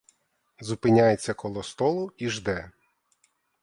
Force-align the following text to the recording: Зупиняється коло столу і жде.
Зупиняється 0.59 1.33
коло 1.33 1.63
столу 1.63 2.11
і 2.17 2.29
жде. 2.29 2.71